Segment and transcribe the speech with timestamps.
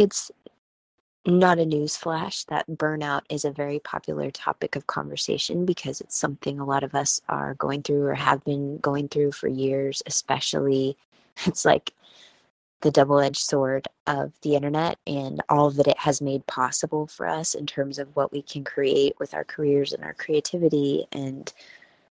[0.00, 0.30] it's
[1.26, 6.16] not a news flash that burnout is a very popular topic of conversation because it's
[6.16, 10.02] something a lot of us are going through or have been going through for years,
[10.06, 10.96] especially
[11.46, 11.92] it's like
[12.80, 17.28] the double edged sword of the internet and all that it has made possible for
[17.28, 21.52] us in terms of what we can create with our careers and our creativity and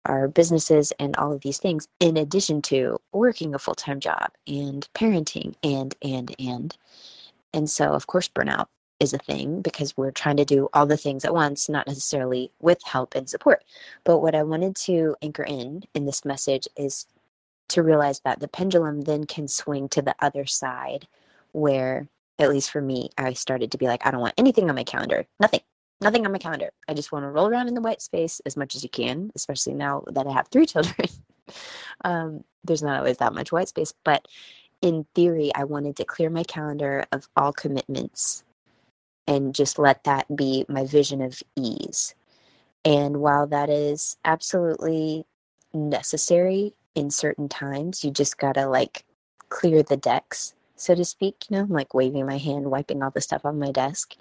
[0.06, 4.30] our businesses and all of these things, in addition to working a full time job
[4.46, 6.76] and parenting and, and, and.
[7.54, 8.66] And so, of course, burnout
[9.00, 12.52] is a thing because we're trying to do all the things at once, not necessarily
[12.60, 13.64] with help and support.
[14.04, 17.06] But what I wanted to anchor in in this message is
[17.72, 21.08] to realize that the pendulum then can swing to the other side
[21.52, 24.76] where at least for me i started to be like i don't want anything on
[24.76, 25.26] my calendar.
[25.40, 25.60] Nothing.
[26.00, 26.70] Nothing on my calendar.
[26.88, 29.30] I just want to roll around in the white space as much as you can
[29.34, 31.08] especially now that i have three children.
[32.04, 34.26] Um, there's not always that much white space but
[34.82, 38.44] in theory i wanted to clear my calendar of all commitments
[39.26, 42.14] and just let that be my vision of ease
[42.84, 45.24] and while that is absolutely
[45.72, 48.04] necessary in certain times.
[48.04, 49.04] You just gotta like
[49.48, 51.44] clear the decks, so to speak.
[51.48, 54.16] You know, I'm like waving my hand, wiping all the stuff on my desk.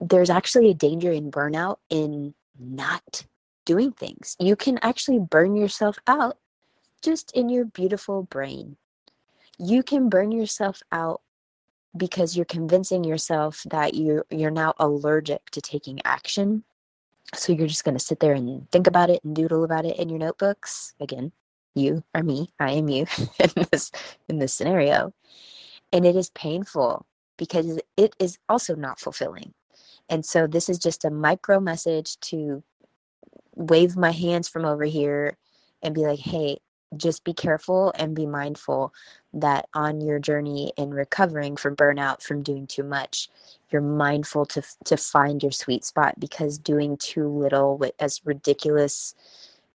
[0.00, 3.26] There's actually a danger in burnout in not
[3.64, 4.36] doing things.
[4.40, 6.38] You can actually burn yourself out
[7.02, 8.76] just in your beautiful brain.
[9.58, 11.22] You can burn yourself out
[11.96, 16.64] because you're convincing yourself that you're you're now allergic to taking action.
[17.34, 19.98] So you're just going to sit there and think about it and doodle about it
[19.98, 20.94] in your notebooks.
[21.00, 21.32] Again,
[21.74, 23.06] you are me i am you
[23.38, 23.90] in this
[24.28, 25.12] in this scenario
[25.92, 29.52] and it is painful because it is also not fulfilling
[30.08, 32.62] and so this is just a micro message to
[33.54, 35.36] wave my hands from over here
[35.82, 36.58] and be like hey
[36.98, 38.92] just be careful and be mindful
[39.32, 43.28] that on your journey in recovering from burnout from doing too much
[43.70, 49.14] you're mindful to to find your sweet spot because doing too little as ridiculous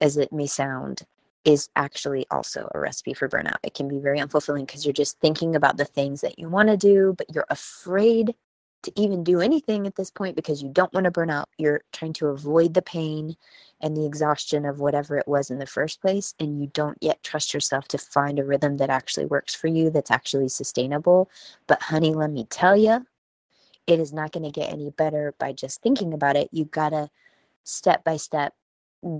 [0.00, 1.02] as it may sound
[1.44, 3.58] is actually also a recipe for burnout.
[3.62, 6.68] It can be very unfulfilling because you're just thinking about the things that you want
[6.68, 8.34] to do, but you're afraid
[8.84, 11.48] to even do anything at this point because you don't want to burn out.
[11.58, 13.36] You're trying to avoid the pain
[13.80, 16.34] and the exhaustion of whatever it was in the first place.
[16.38, 19.90] And you don't yet trust yourself to find a rhythm that actually works for you,
[19.90, 21.30] that's actually sustainable.
[21.66, 23.06] But, honey, let me tell you,
[23.86, 26.48] it is not going to get any better by just thinking about it.
[26.52, 27.10] You got to
[27.64, 28.54] step by step,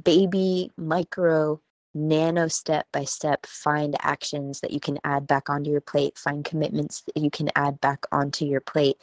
[0.03, 1.61] baby, micro
[1.95, 6.45] nano step by step find actions that you can add back onto your plate, find
[6.45, 8.97] commitments that you can add back onto your plate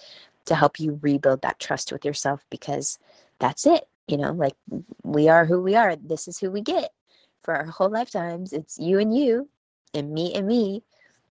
[0.46, 2.98] to help you rebuild that trust with yourself because
[3.40, 3.88] that's it.
[4.08, 4.56] You know, like
[5.04, 5.96] we are who we are.
[5.96, 6.92] This is who we get
[7.42, 8.54] for our whole lifetimes.
[8.54, 9.48] It's you and you
[9.94, 10.84] and me and me.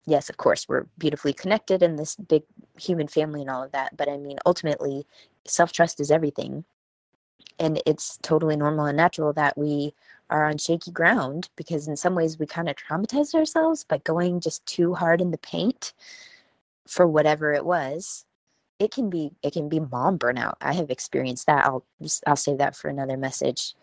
[0.05, 2.43] Yes, of course, we're beautifully connected in this big
[2.79, 3.95] human family and all of that.
[3.95, 5.05] But I mean, ultimately,
[5.45, 6.63] self trust is everything.
[7.59, 9.93] And it's totally normal and natural that we
[10.29, 14.39] are on shaky ground because in some ways we kind of traumatized ourselves by going
[14.39, 15.93] just too hard in the paint
[16.87, 18.25] for whatever it was
[18.79, 20.55] it can be it can be mom burnout.
[20.61, 21.65] I have experienced that.
[21.65, 21.85] I'll
[22.25, 23.75] i'll save that for another message.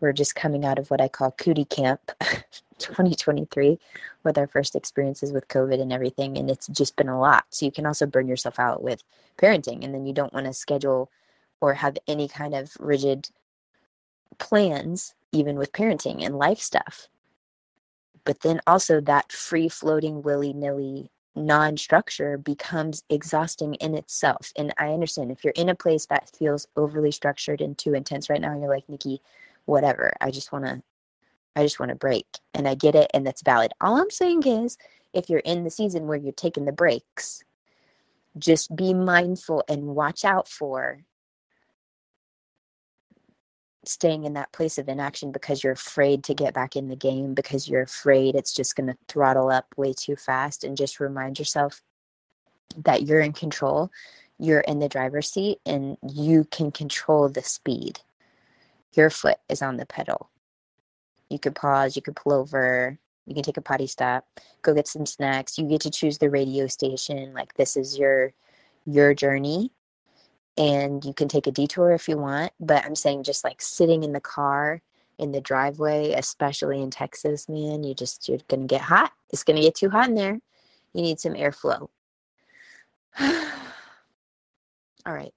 [0.00, 2.00] We're just coming out of what i call cootie camp
[2.78, 3.78] 2023
[4.22, 7.44] with our first experiences with covid and everything and it's just been a lot.
[7.50, 9.02] So you can also burn yourself out with
[9.38, 11.10] parenting and then you don't want to schedule
[11.60, 13.28] or have any kind of rigid
[14.38, 17.08] plans even with parenting and life stuff.
[18.24, 24.52] But then also that free floating willy nilly non structure becomes exhausting in itself.
[24.56, 28.30] And I understand if you're in a place that feels overly structured and too intense
[28.30, 29.20] right now, you're like, Nikki,
[29.64, 30.12] whatever.
[30.20, 30.82] I just want to,
[31.56, 32.26] I just want to break.
[32.54, 33.10] And I get it.
[33.14, 33.72] And that's valid.
[33.80, 34.76] All I'm saying is
[35.12, 37.42] if you're in the season where you're taking the breaks,
[38.38, 40.98] just be mindful and watch out for
[43.88, 47.34] staying in that place of inaction because you're afraid to get back in the game
[47.34, 51.38] because you're afraid it's just going to throttle up way too fast and just remind
[51.38, 51.82] yourself
[52.76, 53.90] that you're in control
[54.38, 58.00] you're in the driver's seat and you can control the speed.
[58.94, 60.28] Your foot is on the pedal.
[61.30, 64.26] You could pause you could pull over you can take a potty stop
[64.60, 68.32] go get some snacks you get to choose the radio station like this is your
[68.84, 69.72] your journey
[70.56, 74.02] and you can take a detour if you want but i'm saying just like sitting
[74.04, 74.80] in the car
[75.18, 79.12] in the driveway especially in texas man you just you're gonna get hot.
[79.30, 80.40] It's gonna get too hot in there.
[80.92, 81.88] You need some airflow.
[83.20, 85.34] All right.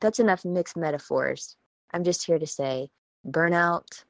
[0.00, 1.56] That's enough mixed metaphors.
[1.92, 2.88] I'm just here to say
[3.26, 4.04] burnout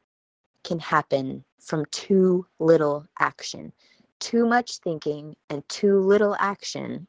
[0.65, 3.73] can happen from too little action.
[4.19, 7.07] Too much thinking and too little action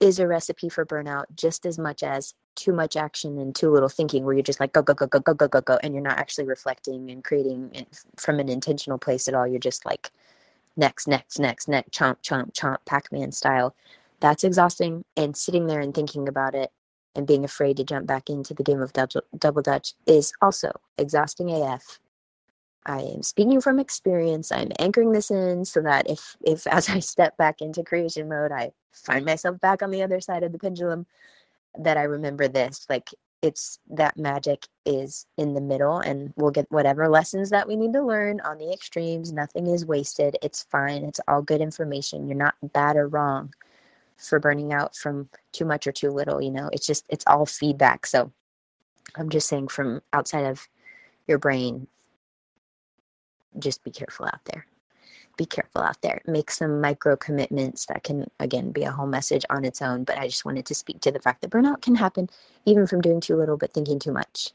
[0.00, 3.88] is a recipe for burnout just as much as too much action and too little
[3.88, 6.02] thinking where you're just like go go go go go go go go and you're
[6.02, 7.86] not actually reflecting and creating
[8.16, 9.46] from an intentional place at all.
[9.46, 10.10] You're just like
[10.76, 13.74] next next next next chomp chomp chomp pac-man style.
[14.20, 15.04] That's exhausting.
[15.16, 16.72] And sitting there and thinking about it
[17.14, 20.72] and being afraid to jump back into the game of double, double dutch is also
[20.98, 22.00] exhausting af
[22.88, 24.50] I am speaking from experience.
[24.50, 28.50] I'm anchoring this in so that if if as I step back into creation mode,
[28.50, 31.06] I find myself back on the other side of the pendulum,
[31.78, 32.86] that I remember this.
[32.88, 33.10] Like
[33.42, 37.92] it's that magic is in the middle and we'll get whatever lessons that we need
[37.92, 39.32] to learn on the extremes.
[39.32, 40.36] Nothing is wasted.
[40.42, 41.04] It's fine.
[41.04, 42.26] It's all good information.
[42.26, 43.54] You're not bad or wrong
[44.16, 46.68] for burning out from too much or too little, you know.
[46.72, 48.06] It's just it's all feedback.
[48.06, 48.32] So
[49.14, 50.66] I'm just saying from outside of
[51.28, 51.86] your brain
[53.58, 54.66] just be careful out there.
[55.36, 56.20] Be careful out there.
[56.26, 60.04] Make some micro commitments that can, again, be a whole message on its own.
[60.04, 62.28] But I just wanted to speak to the fact that burnout can happen
[62.64, 64.50] even from doing too little but thinking too much,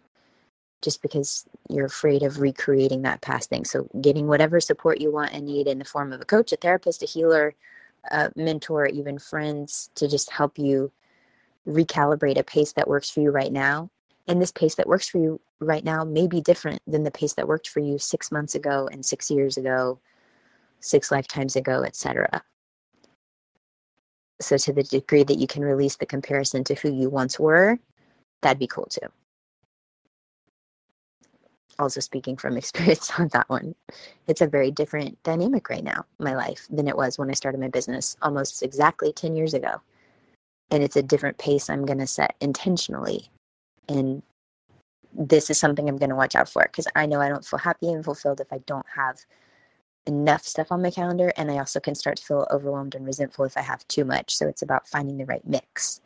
[0.81, 3.63] just because you're afraid of recreating that past thing.
[3.63, 6.57] So, getting whatever support you want and need in the form of a coach, a
[6.57, 7.55] therapist, a healer,
[8.11, 10.91] a mentor, even friends to just help you
[11.65, 13.89] recalibrate a pace that works for you right now
[14.27, 17.33] and this pace that works for you right now may be different than the pace
[17.33, 19.99] that worked for you six months ago and six years ago
[20.79, 22.41] six lifetimes ago etc
[24.41, 27.77] so to the degree that you can release the comparison to who you once were
[28.41, 29.07] that'd be cool too.
[31.79, 33.75] Also speaking from experience on that one
[34.27, 37.59] it's a very different dynamic right now my life than it was when i started
[37.59, 39.81] my business almost exactly 10 years ago.
[40.71, 43.29] And it's a different pace i'm going to set intentionally
[43.89, 44.23] and
[45.13, 47.59] this is something I'm going to watch out for because I know I don't feel
[47.59, 49.19] happy and fulfilled if I don't have
[50.05, 51.31] enough stuff on my calendar.
[51.37, 54.35] And I also can start to feel overwhelmed and resentful if I have too much.
[54.35, 56.01] So it's about finding the right mix.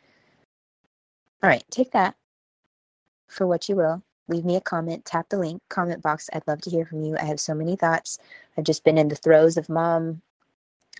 [1.42, 2.16] All right, take that
[3.28, 4.02] for what you will.
[4.28, 6.28] Leave me a comment, tap the link, comment box.
[6.32, 7.16] I'd love to hear from you.
[7.16, 8.18] I have so many thoughts.
[8.56, 10.20] I've just been in the throes of mom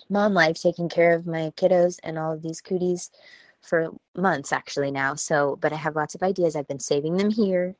[0.09, 3.11] mom life, taking care of my kiddos and all of these cooties
[3.63, 5.15] for months actually now.
[5.15, 6.57] So, but I have lots of ideas.
[6.57, 7.77] I've been saving them here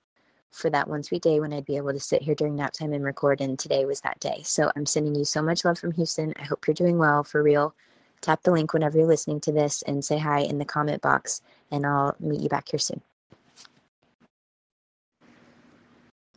[0.51, 2.93] for that one sweet day when I'd be able to sit here during nap time
[2.93, 3.41] and record.
[3.41, 4.43] And today was that day.
[4.45, 6.33] So I'm sending you so much love from Houston.
[6.39, 7.75] I hope you're doing well for real.
[8.21, 11.41] Tap the link whenever you're listening to this and say hi in the comment box,
[11.71, 13.01] and I'll meet you back here soon.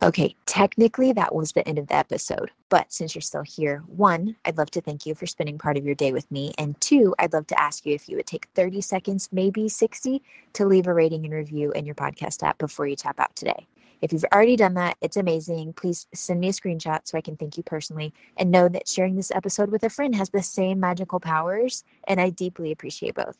[0.02, 4.34] Okay, technically that was the end of the episode, but since you're still here, one,
[4.44, 7.14] I'd love to thank you for spending part of your day with me, and two,
[7.20, 10.20] I'd love to ask you if you would take 30 seconds, maybe 60,
[10.54, 13.68] to leave a rating and review in your podcast app before you tap out today.
[14.00, 15.74] If you've already done that, it's amazing.
[15.74, 19.14] Please send me a screenshot so I can thank you personally and know that sharing
[19.14, 23.38] this episode with a friend has the same magical powers, and I deeply appreciate both.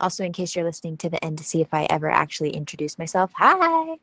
[0.00, 2.98] Also, in case you're listening to the end to see if I ever actually introduce
[2.98, 3.98] myself, hi!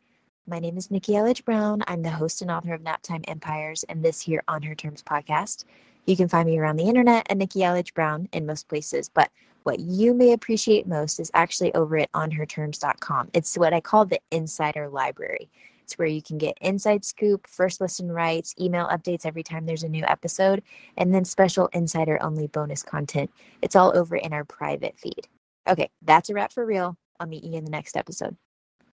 [0.45, 1.84] My name is Nikki Elledge Brown.
[1.88, 5.63] I'm the host and author of Naptime Empires and this here On Her Terms podcast.
[6.06, 9.31] You can find me around the internet at Nikki Elledge Brown in most places, but
[9.63, 13.30] what you may appreciate most is actually over at onherterms.com.
[13.34, 15.50] It's what I call the insider library.
[15.81, 19.84] It's where you can get inside scoop, first listen rights, email updates every time there's
[19.84, 20.62] a new episode,
[20.98, 23.31] and then special insider only bonus content.
[23.62, 25.25] It's all over in our private feed.
[25.69, 26.97] Okay, that's a wrap for real.
[27.21, 28.35] I'll meet you in the next episode.